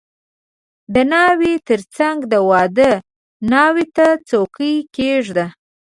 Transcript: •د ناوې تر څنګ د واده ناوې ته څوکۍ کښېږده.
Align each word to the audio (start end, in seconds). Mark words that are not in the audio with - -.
•د 0.93 0.95
ناوې 1.11 1.53
تر 1.67 1.81
څنګ 1.97 2.19
د 2.31 2.33
واده 2.49 2.91
ناوې 3.51 3.85
ته 3.95 4.07
څوکۍ 4.29 4.75
کښېږده. 4.95 5.45